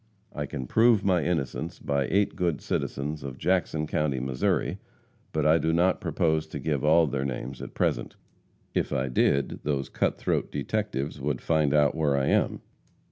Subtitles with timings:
[0.33, 4.33] I can prove my innocence by eight good citizens of Jackson county, Mo.,
[5.31, 8.15] but I do not propose to give all their names at present.
[8.73, 12.61] If I did, those cut throat detectives would find out where I am.